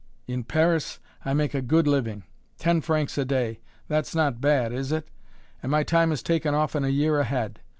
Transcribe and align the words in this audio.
In 0.25 0.43
Paris 0.45 0.97
I 1.23 1.35
make 1.35 1.53
a 1.53 1.61
good 1.61 1.85
living; 1.85 2.23
ten 2.57 2.81
francs 2.81 3.19
a 3.19 3.23
day 3.23 3.59
that's 3.87 4.15
not 4.15 4.41
bad, 4.41 4.73
is 4.73 4.91
it? 4.91 5.09
and 5.61 5.71
my 5.71 5.83
time 5.83 6.11
is 6.11 6.23
taken 6.23 6.55
often 6.55 6.83
a 6.83 6.87
year 6.89 7.19
ahead. 7.19 7.59